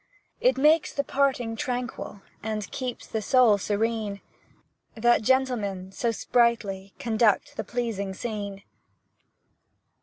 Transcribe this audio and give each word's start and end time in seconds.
It 0.39 0.57
makes 0.57 0.91
the 0.91 1.03
parting 1.03 1.55
tranquil 1.55 2.23
And 2.41 2.71
keeps 2.71 3.05
the 3.05 3.21
soul 3.21 3.59
serene, 3.59 4.19
That 4.95 5.21
gentlemen 5.21 5.91
so 5.91 6.09
sprightly 6.09 6.95
Conduct 6.97 7.55
the 7.55 7.63
pleasing 7.63 8.15
scene! 8.15 8.63